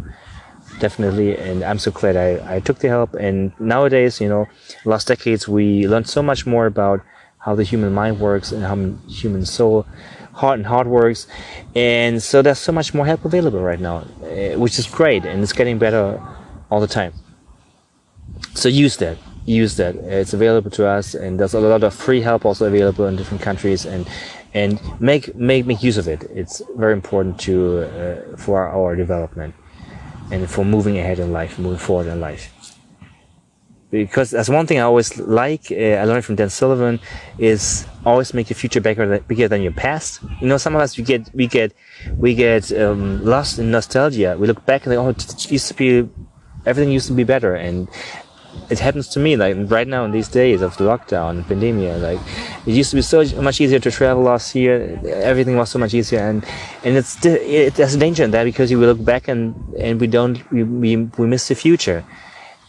Definitely. 0.81 1.39
And 1.39 1.63
I'm 1.63 1.79
so 1.79 1.91
glad 1.91 2.17
I, 2.17 2.57
I 2.57 2.61
took 2.61 2.81
the 2.81 2.89
help. 2.89 3.15
And 3.15 3.59
nowadays, 3.59 4.21
you 4.21 4.29
know, 4.29 4.49
last 4.85 5.09
decades, 5.09 5.49
we 5.49 5.89
learned 5.89 6.09
so 6.09 6.23
much 6.23 6.47
more 6.47 6.67
about 6.67 7.01
how 7.41 7.55
the 7.55 7.65
human 7.65 7.93
mind 7.93 8.21
works 8.21 8.53
and 8.53 8.63
how 8.63 8.77
human 9.09 9.45
soul, 9.45 9.87
heart 10.35 10.59
and 10.59 10.67
heart 10.67 10.87
works. 10.87 11.27
And 11.75 12.23
so 12.23 12.43
there's 12.43 12.59
so 12.59 12.73
much 12.73 12.95
more 12.95 13.07
help 13.07 13.25
available 13.25 13.61
right 13.61 13.81
now, 13.81 14.05
eh, 14.25 14.55
which 14.55 14.79
is 14.79 14.87
great 14.87 15.25
and 15.25 15.43
it's 15.43 15.53
getting 15.53 15.79
better 15.79 16.21
all 16.71 16.81
the 16.81 16.87
time. 16.87 17.13
So 18.55 18.69
use 18.69 18.97
that. 18.99 19.19
Use 19.47 19.77
that. 19.77 19.97
It's 19.97 20.35
available 20.35 20.71
to 20.73 20.87
us, 20.87 21.15
and 21.15 21.41
there's 21.41 21.55
a 21.55 21.61
lot 21.61 21.83
of 21.83 21.95
free 21.95 22.21
help 22.21 22.45
also 22.45 22.67
available 22.67 23.07
in 23.07 23.17
different 23.17 23.43
countries. 23.43 23.87
And 23.87 24.07
and 24.55 24.81
make 25.01 25.35
make 25.35 25.67
make 25.67 25.83
use 25.83 25.97
of 25.97 26.09
it. 26.09 26.25
It's 26.35 26.63
very 26.77 26.93
important 26.93 27.41
to 27.41 27.83
uh, 27.83 28.37
for 28.37 28.67
our 28.67 28.97
development 28.97 29.55
and 30.31 30.49
for 30.49 30.65
moving 30.65 30.99
ahead 30.99 31.19
in 31.19 31.33
life, 31.33 31.59
moving 31.59 31.79
forward 31.79 32.07
in 32.07 32.21
life. 32.21 32.53
Because 33.91 34.31
that's 34.31 34.49
one 34.49 34.67
thing 34.67 34.79
I 34.79 34.83
always 34.83 35.19
like. 35.19 35.73
Uh, 35.73 35.99
I 35.99 36.05
learned 36.05 36.25
from 36.25 36.37
Dan 36.37 36.49
Sullivan 36.49 37.01
is 37.39 37.87
always 38.07 38.33
make 38.33 38.49
your 38.49 38.57
future 38.57 38.81
bigger 38.81 39.07
than, 39.07 39.23
bigger 39.27 39.49
than 39.49 39.63
your 39.63 39.73
past. 39.73 40.21
You 40.41 40.47
know, 40.47 40.59
some 40.59 40.77
of 40.77 40.81
us 40.81 40.97
we 40.97 41.03
get 41.03 41.29
we 41.35 41.49
get 41.49 41.73
we 42.17 42.35
get 42.35 42.71
um, 42.73 43.25
lost 43.25 43.59
in 43.59 43.71
nostalgia. 43.71 44.37
We 44.39 44.47
look 44.47 44.65
back 44.65 44.87
and 44.87 44.95
like, 44.95 45.05
oh, 45.05 45.09
it 45.09 45.51
used 45.51 45.69
to 45.69 45.75
be 45.75 46.09
everything 46.67 46.93
used 46.93 47.09
to 47.09 47.15
be 47.15 47.25
better, 47.25 47.55
and 47.57 47.89
it 48.69 48.79
happens 48.79 49.09
to 49.09 49.19
me 49.19 49.37
like 49.37 49.57
right 49.71 49.89
now 49.89 50.05
in 50.05 50.13
these 50.13 50.29
days 50.29 50.63
of 50.63 50.77
the 50.77 50.85
lockdown 50.85 51.31
and 51.31 51.45
pandemia 51.45 52.01
like 52.01 52.21
it 52.67 52.73
used 52.73 52.91
to 52.91 52.97
be 52.97 53.03
so 53.03 53.25
much 53.41 53.61
easier 53.61 53.79
to 53.79 53.91
travel 53.91 54.23
last 54.23 54.55
year 54.55 55.01
everything 55.05 55.57
was 55.57 55.71
so 55.71 55.79
much 55.79 55.95
easier 55.95 56.21
and 56.21 56.45
and 56.85 56.97
it's 56.97 57.25
it, 57.25 57.75
there's 57.75 57.95
a 57.95 57.99
danger 57.99 58.25
in 58.25 58.31
that 58.31 58.45
because 58.45 58.71
you 58.71 58.79
look 58.79 59.05
back 59.05 59.29
and 59.29 59.55
and 59.79 60.01
we 60.01 60.07
don't 60.07 60.51
we, 60.53 60.63
we, 60.63 60.97
we 60.97 61.27
miss 61.27 61.49
the 61.49 61.55
future 61.55 62.05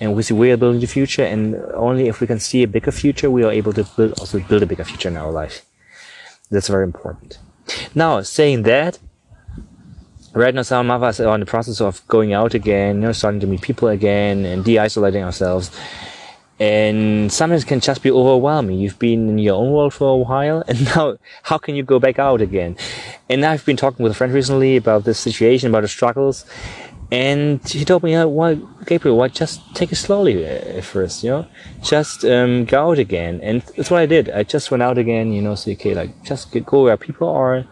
and 0.01 0.13
we 0.15 0.23
see 0.23 0.33
we 0.33 0.51
are 0.51 0.57
building 0.57 0.81
the 0.81 0.87
future 0.87 1.23
and 1.23 1.55
only 1.75 2.09
if 2.09 2.19
we 2.19 2.27
can 2.27 2.39
see 2.39 2.63
a 2.63 2.67
bigger 2.67 2.91
future 2.91 3.31
we 3.31 3.43
are 3.43 3.51
able 3.51 3.71
to 3.71 3.85
build 3.95 4.11
also 4.19 4.39
build 4.39 4.63
a 4.63 4.65
bigger 4.65 4.83
future 4.83 5.07
in 5.07 5.15
our 5.15 5.31
life 5.31 5.65
that's 6.49 6.67
very 6.67 6.83
important 6.83 7.39
now 7.95 8.21
saying 8.21 8.63
that 8.63 8.99
right 10.33 10.55
now 10.55 10.61
some 10.61 10.89
of 10.91 11.03
us 11.03 11.19
are 11.19 11.33
in 11.35 11.39
the 11.39 11.45
process 11.45 11.81
of 11.81 12.05
going 12.07 12.33
out 12.33 12.53
again, 12.53 12.95
you 12.97 13.01
know, 13.01 13.11
starting 13.11 13.39
to 13.39 13.47
meet 13.47 13.61
people 13.61 13.87
again 13.87 14.45
and 14.45 14.63
de-isolating 14.63 15.23
ourselves. 15.23 15.71
And 16.59 17.33
sometimes 17.33 17.63
it 17.63 17.67
can 17.67 17.79
just 17.79 18.03
be 18.03 18.11
overwhelming. 18.11 18.79
You've 18.79 18.99
been 18.99 19.27
in 19.29 19.37
your 19.39 19.55
own 19.55 19.71
world 19.71 19.95
for 19.95 20.13
a 20.13 20.17
while, 20.17 20.63
and 20.67 20.85
now 20.85 21.17
how 21.43 21.57
can 21.57 21.75
you 21.75 21.83
go 21.83 21.99
back 21.99 22.19
out 22.19 22.41
again? 22.41 22.77
And 23.29 23.43
I've 23.43 23.65
been 23.65 23.77
talking 23.77 24.03
with 24.03 24.11
a 24.11 24.15
friend 24.15 24.31
recently 24.31 24.77
about 24.77 25.03
this 25.03 25.17
situation, 25.19 25.69
about 25.69 25.81
the 25.81 25.87
struggles, 25.87 26.45
and 27.11 27.59
he 27.67 27.83
told 27.83 28.03
me, 28.03 28.15
"Why, 28.23 28.57
Gabriel? 28.85 29.17
Why 29.17 29.27
just 29.27 29.75
take 29.75 29.91
it 29.91 29.97
slowly 29.97 30.45
at 30.45 30.83
first? 30.85 31.23
You 31.23 31.29
know, 31.31 31.47
just 31.81 32.23
um, 32.23 32.65
go 32.65 32.91
out 32.91 32.99
again." 32.99 33.41
And 33.43 33.61
that's 33.75 33.91
what 33.91 33.99
I 33.99 34.05
did. 34.05 34.29
I 34.29 34.43
just 34.43 34.71
went 34.71 34.81
out 34.81 34.97
again. 34.97 35.33
You 35.33 35.41
know, 35.41 35.55
so 35.55 35.71
okay, 35.71 35.93
like 35.93 36.23
just 36.23 36.51
go 36.65 36.83
where 36.83 36.95
people 36.95 37.27
are, 37.27 37.65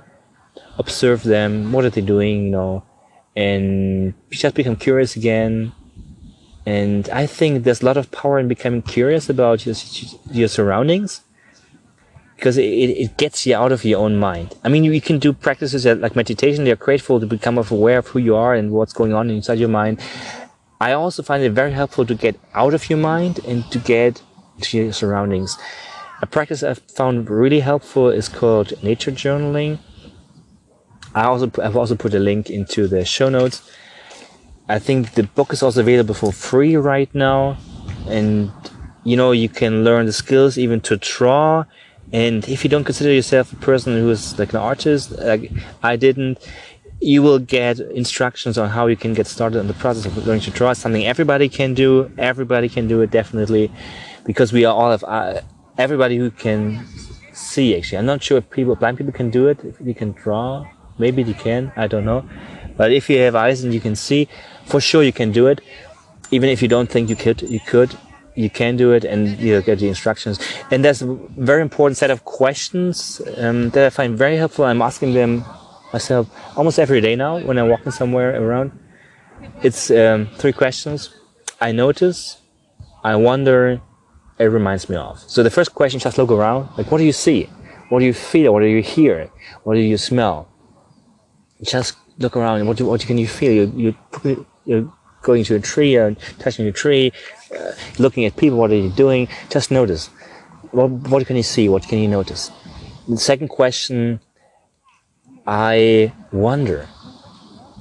observe 0.78 1.24
them, 1.24 1.72
what 1.72 1.86
are 1.86 1.90
they 1.90 2.02
doing, 2.02 2.46
you 2.46 2.52
know, 2.52 2.84
and 3.36 4.14
just 4.30 4.56
become 4.56 4.76
curious 4.76 5.16
again. 5.16 5.72
And 6.66 7.10
I 7.10 7.26
think 7.26 7.64
there's 7.64 7.82
a 7.82 7.86
lot 7.86 7.98
of 7.98 8.12
power 8.12 8.38
in 8.38 8.48
becoming 8.48 8.82
curious 8.82 9.30
about 9.30 9.66
your, 9.66 9.76
your 10.30 10.48
surroundings 10.48 11.22
because 12.40 12.58
it, 12.58 12.64
it 12.64 13.18
gets 13.18 13.46
you 13.46 13.54
out 13.54 13.74
of 13.74 13.84
your 13.84 14.00
own 14.00 14.16
mind. 14.16 14.56
I 14.64 14.70
mean, 14.70 14.86
you 14.86 15.02
can 15.02 15.20
do 15.20 15.34
practices 15.34 15.86
like 15.86 16.16
meditation. 16.16 16.64
They're 16.64 16.78
grateful 16.78 17.20
to 17.20 17.26
become 17.26 17.58
aware 17.58 17.98
of 17.98 18.08
who 18.08 18.20
you 18.20 18.34
are 18.38 18.54
and 18.54 18.72
what's 18.72 18.94
going 18.94 19.14
on 19.14 19.30
inside 19.30 19.60
your 19.60 19.68
mind. 19.68 20.00
I 20.80 20.94
also 20.94 21.22
find 21.22 21.44
it 21.44 21.52
very 21.52 21.74
helpful 21.74 22.06
to 22.06 22.16
get 22.16 22.40
out 22.54 22.74
of 22.74 22.90
your 22.90 22.98
mind 22.98 23.40
and 23.46 23.70
to 23.72 23.80
get 23.80 24.22
to 24.62 24.78
your 24.78 24.94
surroundings. 24.94 25.58
A 26.22 26.28
practice 26.28 26.64
I've 26.64 26.80
found 26.80 27.30
really 27.30 27.60
helpful 27.60 28.08
is 28.08 28.30
called 28.30 28.82
nature 28.82 29.12
journaling. 29.12 29.80
I 31.14 31.24
also 31.24 31.52
I've 31.62 31.76
also 31.76 31.96
put 31.96 32.14
a 32.14 32.20
link 32.20 32.50
into 32.50 32.88
the 32.88 33.04
show 33.04 33.28
notes. 33.28 33.70
I 34.70 34.80
think 34.80 35.16
the 35.16 35.24
book 35.24 35.52
is 35.52 35.62
also 35.62 35.82
available 35.82 36.14
for 36.14 36.32
free 36.32 36.78
right 36.78 37.14
now, 37.14 37.58
and 38.08 38.52
you 39.04 39.18
know 39.18 39.34
you 39.34 39.50
can 39.50 39.84
learn 39.84 40.06
the 40.06 40.14
skills 40.14 40.58
even 40.58 40.80
to 40.82 40.96
draw. 40.96 41.66
And 42.12 42.48
if 42.50 42.64
you 42.64 42.70
don't 42.70 42.84
consider 42.84 43.12
yourself 43.12 43.54
a 43.54 43.56
person 43.58 43.94
who 43.94 44.10
is 44.10 44.38
like 44.40 44.54
an 44.54 44.60
artist, 44.60 45.12
like 45.12 45.52
I 45.84 45.96
didn't, 45.96 46.40
you 47.02 47.22
will 47.22 47.40
get 47.40 47.80
instructions 47.80 48.58
on 48.58 48.70
how 48.70 48.88
you 48.88 48.96
can 48.96 49.14
get 49.14 49.28
started 49.28 49.60
on 49.60 49.68
the 49.68 49.74
process 49.74 50.06
of 50.06 50.18
learning 50.26 50.42
to 50.42 50.52
draw. 50.52 50.74
Something 50.74 51.06
everybody 51.06 51.48
can 51.48 51.74
do. 51.74 52.12
Everybody 52.18 52.68
can 52.68 52.88
do 52.88 53.02
it 53.02 53.12
definitely, 53.12 53.72
because 54.26 54.52
we 54.52 54.66
are 54.66 54.76
all 54.76 54.92
of 54.92 55.04
uh, 55.04 55.42
everybody 55.78 56.18
who 56.18 56.32
can 56.32 56.86
see. 57.32 57.78
Actually, 57.78 58.00
I'm 58.00 58.06
not 58.06 58.24
sure 58.24 58.38
if 58.40 58.50
people 58.50 58.76
blind 58.76 58.98
people 58.98 59.14
can 59.14 59.30
do 59.30 59.48
it. 59.48 59.64
If 59.64 59.80
you 59.80 59.96
can 59.96 60.12
draw, 60.12 60.68
Maybe 61.00 61.24
you 61.24 61.34
can, 61.34 61.72
I 61.78 61.88
don't 61.88 62.06
know. 62.06 62.30
But 62.78 62.92
if 62.92 63.10
you 63.10 63.18
have 63.20 63.34
eyes 63.34 63.64
and 63.64 63.74
you 63.74 63.80
can 63.80 63.96
see, 63.96 64.28
for 64.66 64.80
sure 64.80 65.02
you 65.02 65.14
can 65.14 65.32
do 65.32 65.48
it. 65.48 65.62
Even 66.30 66.50
if 66.50 66.62
you 66.62 66.68
don't 66.68 66.90
think 66.90 67.10
you 67.10 67.16
could, 67.16 67.42
you 67.42 67.60
could, 67.62 67.98
you 68.40 68.50
can 68.50 68.78
do 68.78 68.92
it 68.92 69.04
and 69.04 69.40
you'll 69.40 69.62
get 69.62 69.80
the 69.80 69.88
instructions. 69.88 70.40
And 70.72 70.84
there's 70.84 71.02
a 71.02 71.08
very 71.52 71.62
important 71.62 71.98
set 71.98 72.12
of 72.12 72.26
questions 72.26 73.22
um, 73.38 73.70
that 73.72 73.86
I 73.86 73.90
find 73.90 74.18
very 74.18 74.38
helpful. 74.38 74.66
I'm 74.66 74.82
asking 74.82 75.14
them 75.14 75.44
myself 75.94 76.30
almost 76.56 76.80
every 76.80 77.02
day 77.02 77.16
now 77.16 77.40
when 77.40 77.58
I'm 77.58 77.70
walking 77.70 77.92
somewhere 77.92 78.42
around. 78.42 78.72
It's 79.64 79.92
um, 79.92 80.28
three 80.38 80.54
questions. 80.54 81.16
I 81.60 81.72
notice, 81.72 82.38
I 83.04 83.16
wonder, 83.16 83.82
it 84.38 84.46
reminds 84.46 84.90
me 84.90 84.96
of. 84.96 85.20
So 85.28 85.44
the 85.44 85.50
first 85.50 85.76
question, 85.76 86.00
just 86.00 86.18
look 86.18 86.32
around. 86.32 86.70
Like, 86.78 86.92
what 86.92 87.00
do 87.00 87.04
you 87.04 87.12
see? 87.12 87.50
What 87.90 88.00
do 88.00 88.06
you 88.06 88.14
feel? 88.14 88.54
What 88.54 88.62
do 88.62 88.68
you 88.68 88.82
hear? 88.82 89.30
What 89.64 89.74
do 89.76 89.82
you 89.82 89.98
smell? 89.98 90.50
just 91.64 91.98
look 92.20 92.38
around. 92.38 92.66
What 92.68 92.78
do, 92.78 92.86
what 92.86 93.02
can 93.02 93.18
you 93.18 93.28
feel? 93.28 93.52
You 93.52 93.96
you 94.24 94.46
you're 94.66 94.94
going 95.22 95.44
to 95.44 95.56
a 95.56 95.60
tree 95.60 95.98
and 95.98 96.18
touching 96.40 96.68
a 96.68 96.72
tree, 96.72 97.12
uh, 97.58 97.72
looking 97.98 98.26
at 98.26 98.36
people. 98.36 98.58
What 98.58 98.72
are 98.72 98.76
you 98.76 98.90
doing? 98.90 99.28
Just 99.50 99.72
notice. 99.72 100.08
What 100.72 100.90
what 100.90 101.26
can 101.26 101.36
you 101.36 101.44
see? 101.44 101.70
What 101.70 101.84
can 101.84 102.00
you 102.00 102.08
notice? 102.08 102.52
The 103.08 103.18
second 103.18 103.50
question. 103.50 104.20
I 105.48 106.14
wonder. 106.32 106.88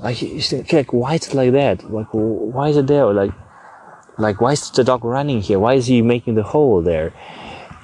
Like, 0.02 0.22
like 0.72 0.92
why 0.92 1.14
is 1.14 1.28
it 1.28 1.34
like 1.34 1.52
that? 1.52 1.90
Like 1.90 2.08
why 2.12 2.68
is 2.68 2.76
it 2.76 2.86
there? 2.86 3.12
Like 3.12 3.32
like 4.16 4.40
why 4.40 4.52
is 4.52 4.70
the 4.70 4.84
dog 4.84 5.04
running 5.04 5.42
here? 5.42 5.58
Why 5.58 5.74
is 5.74 5.86
he 5.86 6.02
making 6.02 6.34
the 6.36 6.44
hole 6.44 6.82
there? 6.82 7.12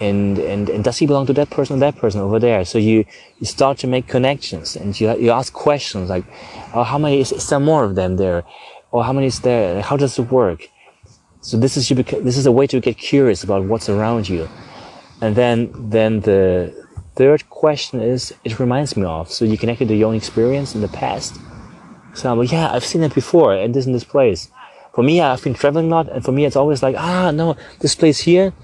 and, 0.01 0.39
and, 0.39 0.69
and 0.69 0.85
does 0.85 0.99
he 0.99 1.07
belong 1.07 1.27
to 1.27 1.33
that 1.35 1.51
person 1.51 1.77
or 1.77 1.79
that 1.81 1.97
person 1.97 2.21
over 2.21 2.39
there? 2.39 2.65
So 2.65 2.79
you, 2.79 3.05
you 3.39 3.47
start 3.47 3.79
to 3.79 3.87
make 3.87 4.09
connections 4.09 4.77
and 4.77 4.99
you, 4.99 5.17
you 5.19 5.31
ask 5.31 5.53
questions 5.53 6.11
like, 6.11 6.25
oh, 6.75 6.83
how 6.83 6.99
many, 6.99 7.21
is, 7.21 7.33
is 7.33 7.49
there 7.49 7.61
more 7.61 7.85
of 7.85 7.95
them 7.95 8.17
there? 8.17 8.45
Or 8.91 9.05
how 9.05 9.13
many 9.13 9.27
is 9.27 9.41
there? 9.41 9.83
How 9.83 9.97
does 9.97 10.19
it 10.19 10.31
work? 10.31 10.69
So 11.45 11.59
this 11.59 11.77
is, 11.77 11.87
this 11.91 12.39
is 12.39 12.47
a 12.47 12.53
way 12.53 12.67
to 12.69 12.81
get 12.81 12.97
curious 12.97 13.45
about 13.45 13.65
what's 13.65 13.91
around 13.91 14.31
you. 14.31 14.49
And 15.21 15.37
then, 15.37 15.71
then 15.91 16.21
the 16.21 16.73
third 17.17 17.51
question 17.51 18.01
is, 18.01 18.33
it 18.45 18.59
reminds 18.59 18.97
me 18.97 19.05
of, 19.05 19.31
so 19.31 19.45
you 19.45 19.59
connect 19.59 19.83
it 19.83 19.89
to 19.89 19.95
your 19.95 20.09
own 20.09 20.15
experience 20.15 20.75
in 20.75 20.81
the 20.81 20.89
past. 20.89 21.39
So 22.15 22.33
I'm 22.33 22.39
like, 22.39 22.51
yeah, 22.51 22.73
I've 22.73 22.85
seen 22.85 23.03
it 23.03 23.15
before 23.15 23.55
and 23.55 23.75
this 23.75 23.85
in 23.85 23.93
this 23.93 24.05
place. 24.05 24.51
For 24.95 25.05
me, 25.05 25.21
I've 25.21 25.45
been 25.45 25.53
traveling 25.53 25.89
a 25.89 25.95
lot 25.95 26.09
and 26.09 26.25
for 26.25 26.33
me, 26.33 26.47
it's 26.47 26.57
always 26.57 26.83
like, 26.83 26.97
ah, 26.97 27.31
no, 27.31 27.59
this 27.81 27.95
place 27.95 28.21
here, 28.21 28.55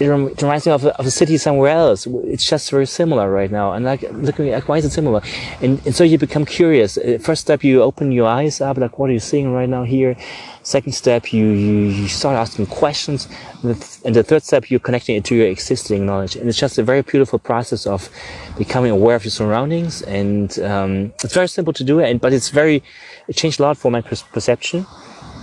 it, 0.00 0.08
reminds 0.42 0.66
me 0.66 0.72
of 0.72 0.84
a, 0.84 0.98
of 0.98 1.06
a 1.06 1.10
city 1.10 1.36
somewhere 1.36 1.70
else. 1.70 2.06
It's 2.24 2.44
just 2.44 2.70
very 2.70 2.86
similar 2.86 3.30
right 3.30 3.50
now. 3.50 3.72
And 3.72 3.84
like, 3.84 4.02
looking 4.12 4.48
at 4.48 4.66
why 4.66 4.78
is 4.78 4.84
it 4.84 4.92
similar? 4.92 5.20
And, 5.60 5.84
and 5.84 5.94
so 5.94 6.04
you 6.04 6.16
become 6.18 6.44
curious. 6.44 6.96
Uh, 6.96 7.18
first 7.20 7.42
step, 7.42 7.62
you 7.62 7.82
open 7.82 8.10
your 8.10 8.26
eyes 8.26 8.60
up, 8.60 8.78
like, 8.78 8.98
what 8.98 9.10
are 9.10 9.12
you 9.12 9.20
seeing 9.20 9.52
right 9.52 9.68
now 9.68 9.84
here? 9.84 10.16
Second 10.62 10.92
step, 10.92 11.32
you, 11.32 11.46
you, 11.46 11.76
you 12.00 12.08
start 12.08 12.36
asking 12.36 12.66
questions. 12.66 13.28
And 13.62 13.70
the, 13.72 13.74
th- 13.74 13.98
and 14.04 14.16
the 14.16 14.22
third 14.22 14.42
step, 14.42 14.70
you're 14.70 14.80
connecting 14.80 15.16
it 15.16 15.24
to 15.26 15.34
your 15.34 15.48
existing 15.48 16.06
knowledge. 16.06 16.36
And 16.36 16.48
it's 16.48 16.58
just 16.58 16.78
a 16.78 16.82
very 16.82 17.02
beautiful 17.02 17.38
process 17.38 17.86
of 17.86 18.08
becoming 18.56 18.90
aware 18.90 19.16
of 19.16 19.24
your 19.24 19.32
surroundings. 19.32 20.02
And, 20.02 20.58
um, 20.60 21.12
it's 21.22 21.34
very 21.34 21.48
simple 21.48 21.72
to 21.74 21.84
do 21.84 21.98
it, 22.00 22.10
and, 22.10 22.20
but 22.20 22.32
it's 22.32 22.48
very, 22.48 22.82
it 23.28 23.36
changed 23.36 23.60
a 23.60 23.64
lot 23.64 23.76
for 23.76 23.90
my 23.90 24.00
per- 24.00 24.16
perception. 24.32 24.86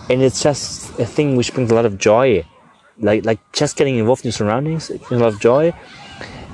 And 0.10 0.22
it's 0.22 0.42
just 0.42 0.98
a 1.00 1.06
thing 1.06 1.36
which 1.36 1.54
brings 1.54 1.70
a 1.70 1.76
lot 1.76 1.86
of 1.86 1.98
joy 1.98 2.46
like 3.00 3.25
like 3.25 3.39
just 3.51 3.77
getting 3.77 3.98
involved 3.98 4.25
in 4.25 4.32
surroundings, 4.32 4.89
a 4.89 5.16
lot 5.16 5.34
of 5.34 5.39
joy, 5.39 5.74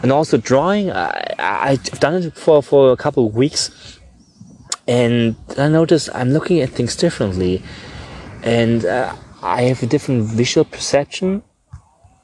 and 0.02 0.12
also 0.12 0.38
drawing. 0.38 0.92
I, 0.92 1.36
I've 1.40 2.00
done 2.00 2.16
it 2.16 2.36
for 2.36 2.62
for 2.62 2.92
a 2.92 2.98
couple 2.98 3.28
of 3.28 3.36
weeks, 3.36 4.00
and 4.88 5.36
I 5.58 5.70
noticed 5.70 6.10
I'm 6.14 6.32
looking 6.32 6.60
at 6.62 6.70
things 6.70 6.96
differently, 6.96 7.62
and 8.44 8.86
uh, 8.86 9.16
I 9.42 9.64
have 9.64 9.84
a 9.84 9.88
different 9.88 10.26
visual 10.26 10.66
perception. 10.66 11.44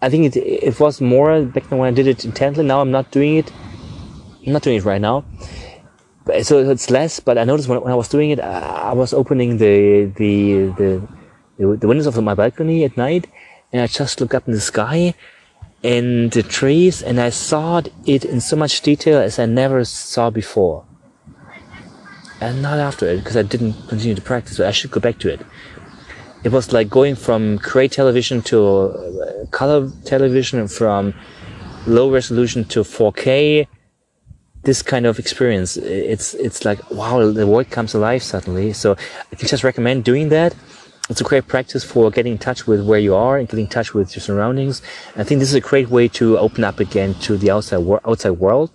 I 0.01 0.09
think 0.09 0.35
it 0.35 0.39
it 0.39 0.79
was 0.79 1.01
more 1.01 1.41
back 1.43 1.69
then 1.69 1.79
when 1.79 1.87
I 1.87 1.95
did 1.95 2.07
it 2.07 2.25
intently. 2.25 2.63
Now 2.63 2.81
I'm 2.81 2.91
not 2.91 3.11
doing 3.11 3.37
it. 3.37 3.51
I'm 4.45 4.53
not 4.53 4.63
doing 4.63 4.77
it 4.77 4.85
right 4.85 5.01
now. 5.01 5.25
So 6.43 6.59
it's 6.69 6.91
less, 6.91 7.19
but 7.19 7.37
I 7.37 7.43
noticed 7.43 7.67
when, 7.67 7.81
when 7.81 7.91
I 7.91 7.95
was 7.95 8.07
doing 8.07 8.29
it, 8.29 8.39
I, 8.39 8.91
I 8.91 8.93
was 8.93 9.13
opening 9.13 9.57
the 9.57 10.05
the 10.15 10.67
the 10.77 11.01
the 11.57 11.87
windows 11.87 12.05
of 12.05 12.21
my 12.23 12.33
balcony 12.35 12.83
at 12.85 12.95
night 12.95 13.27
and 13.71 13.81
I 13.81 13.87
just 13.87 14.19
looked 14.19 14.33
up 14.33 14.47
in 14.47 14.53
the 14.53 14.61
sky 14.61 15.13
and 15.83 16.31
the 16.31 16.43
trees 16.43 17.01
and 17.01 17.19
I 17.19 17.29
saw 17.29 17.81
it 18.05 18.25
in 18.25 18.41
so 18.41 18.55
much 18.55 18.81
detail 18.81 19.19
as 19.19 19.39
I 19.39 19.45
never 19.45 19.85
saw 19.85 20.29
before. 20.29 20.85
And 22.41 22.61
not 22.61 22.79
after 22.79 23.05
it, 23.07 23.17
because 23.17 23.35
I 23.35 23.41
didn't 23.41 23.73
continue 23.87 24.15
to 24.15 24.21
practice, 24.21 24.57
but 24.57 24.67
I 24.67 24.71
should 24.71 24.91
go 24.91 24.99
back 24.99 25.19
to 25.19 25.29
it. 25.29 25.41
It 26.43 26.53
was 26.53 26.71
like 26.71 26.89
going 26.89 27.15
from 27.15 27.57
gray 27.57 27.89
television 27.89 28.41
to 28.43 28.65
uh, 28.65 29.45
color 29.51 29.91
television, 30.05 30.67
from 30.69 31.13
low 31.85 32.09
resolution 32.09 32.63
to 32.65 32.81
4K, 32.81 33.67
this 34.63 34.81
kind 34.81 35.05
of 35.05 35.19
experience. 35.19 35.77
It's 35.77 36.33
it's 36.33 36.63
like 36.65 36.79
wow, 36.91 37.31
the 37.31 37.47
world 37.47 37.69
comes 37.69 37.93
alive 37.93 38.23
suddenly. 38.23 38.73
So 38.73 38.95
I 39.31 39.35
can 39.35 39.47
just 39.47 39.63
recommend 39.63 40.03
doing 40.03 40.29
that. 40.29 40.55
It's 41.09 41.21
a 41.21 41.23
great 41.23 41.47
practice 41.47 41.83
for 41.83 42.11
getting 42.11 42.33
in 42.33 42.37
touch 42.37 42.67
with 42.67 42.85
where 42.85 42.99
you 42.99 43.15
are 43.15 43.37
and 43.39 43.47
getting 43.49 43.65
in 43.65 43.71
touch 43.71 43.95
with 43.95 44.15
your 44.15 44.21
surroundings. 44.21 44.83
I 45.15 45.23
think 45.23 45.39
this 45.39 45.49
is 45.49 45.55
a 45.55 45.59
great 45.59 45.89
way 45.89 46.07
to 46.09 46.37
open 46.37 46.63
up 46.63 46.79
again 46.79 47.15
to 47.25 47.35
the 47.35 47.49
outside 47.49 47.79
wor- 47.79 48.01
outside 48.07 48.31
world, 48.31 48.69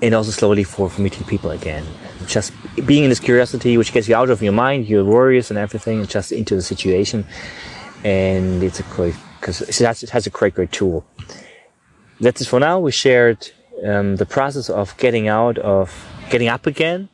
and 0.00 0.14
also 0.14 0.30
slowly 0.30 0.64
for, 0.64 0.88
for 0.88 1.02
meeting 1.02 1.24
people 1.26 1.50
again. 1.50 1.84
Just 2.26 2.54
being 2.86 3.04
in 3.04 3.10
this 3.10 3.20
curiosity, 3.20 3.76
which 3.76 3.92
gets 3.92 4.08
you 4.08 4.16
out 4.16 4.30
of 4.30 4.42
your 4.42 4.54
mind, 4.54 4.88
your 4.88 5.04
worries 5.04 5.50
and 5.50 5.58
everything, 5.58 6.00
and 6.00 6.08
just 6.08 6.32
into 6.32 6.56
the 6.56 6.62
situation. 6.62 7.26
And 8.02 8.62
it's 8.62 8.80
a 8.80 8.82
great 8.84 9.14
because 9.38 9.60
it 9.60 10.10
has, 10.10 10.26
a 10.26 10.30
great 10.30 10.54
great 10.54 10.72
tool. 10.72 11.04
That's 12.18 12.40
it 12.40 12.48
for 12.48 12.60
now. 12.60 12.78
We 12.78 12.92
shared 12.92 13.50
um, 13.84 14.16
the 14.16 14.26
process 14.26 14.70
of 14.70 14.96
getting 14.96 15.28
out 15.28 15.58
of 15.58 16.08
getting 16.30 16.48
up 16.48 16.66
again, 16.66 17.10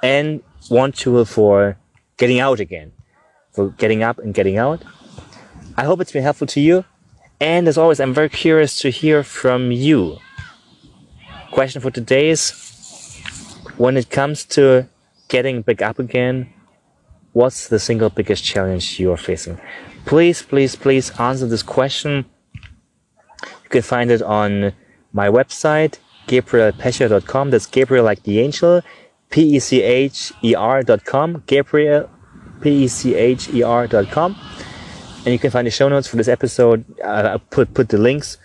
and 0.00 0.42
one 0.68 0.92
tool 0.92 1.24
for 1.24 1.76
getting 2.22 2.38
out 2.38 2.60
again, 2.60 2.92
for 3.50 3.70
getting 3.82 4.04
up 4.04 4.16
and 4.20 4.32
getting 4.32 4.56
out. 4.56 4.80
I 5.76 5.82
hope 5.82 6.00
it's 6.00 6.12
been 6.12 6.22
helpful 6.22 6.46
to 6.54 6.60
you. 6.60 6.84
And 7.40 7.66
as 7.66 7.76
always, 7.76 7.98
I'm 7.98 8.14
very 8.14 8.28
curious 8.28 8.76
to 8.82 8.90
hear 8.90 9.24
from 9.24 9.72
you. 9.72 10.18
Question 11.50 11.82
for 11.82 11.90
today 11.90 12.28
is 12.28 12.40
when 13.76 13.96
it 13.96 14.08
comes 14.08 14.44
to 14.56 14.86
getting 15.26 15.62
back 15.62 15.82
up 15.82 15.98
again, 15.98 16.48
what's 17.32 17.66
the 17.66 17.80
single 17.80 18.08
biggest 18.08 18.44
challenge 18.44 19.00
you 19.00 19.10
are 19.10 19.16
facing? 19.16 19.60
Please, 20.06 20.42
please, 20.42 20.76
please 20.76 21.10
answer 21.18 21.48
this 21.48 21.64
question. 21.64 22.24
You 23.64 23.68
can 23.68 23.82
find 23.82 24.12
it 24.12 24.22
on 24.22 24.74
my 25.12 25.26
website, 25.28 25.98
gabrielpecher.com. 26.28 27.50
That's 27.50 27.66
Gabriel 27.66 28.04
like 28.04 28.22
the 28.22 28.38
angel, 28.38 28.80
P 29.32 29.56
E 29.56 29.58
C 29.58 29.82
H 29.82 30.32
E 30.44 30.54
R.com, 30.54 31.42
Gabriel, 31.46 32.08
P 32.60 32.84
E 32.84 32.88
C 32.88 33.14
H 33.16 33.48
E 33.52 33.62
R.com. 33.64 34.36
And 35.24 35.32
you 35.32 35.38
can 35.38 35.50
find 35.50 35.66
the 35.66 35.70
show 35.70 35.88
notes 35.88 36.06
for 36.06 36.16
this 36.16 36.28
episode. 36.28 36.84
Uh, 37.02 37.34
I 37.34 37.36
put, 37.38 37.74
put 37.74 37.88
the 37.88 37.98
links 37.98 38.38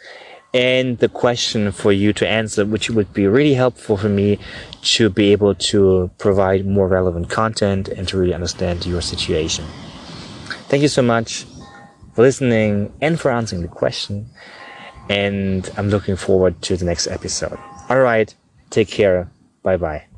and 0.53 0.97
the 0.99 1.09
question 1.09 1.71
for 1.71 1.91
you 1.91 2.13
to 2.13 2.27
answer, 2.27 2.65
which 2.65 2.89
would 2.89 3.13
be 3.13 3.27
really 3.27 3.53
helpful 3.53 3.97
for 3.97 4.09
me 4.09 4.39
to 4.81 5.09
be 5.09 5.31
able 5.31 5.53
to 5.55 6.09
provide 6.17 6.65
more 6.65 6.87
relevant 6.87 7.29
content 7.29 7.89
and 7.89 8.07
to 8.07 8.17
really 8.17 8.33
understand 8.33 8.85
your 8.85 9.01
situation. 9.01 9.65
Thank 10.69 10.83
you 10.83 10.87
so 10.89 11.01
much 11.01 11.45
for 12.13 12.21
listening 12.21 12.93
and 13.01 13.19
for 13.19 13.31
answering 13.31 13.61
the 13.61 13.67
question. 13.67 14.29
And 15.09 15.69
I'm 15.77 15.89
looking 15.89 16.15
forward 16.15 16.61
to 16.63 16.77
the 16.77 16.85
next 16.85 17.07
episode. 17.07 17.57
All 17.89 17.99
right. 17.99 18.33
Take 18.69 18.89
care. 18.89 19.29
Bye 19.63 19.77
bye. 19.77 20.16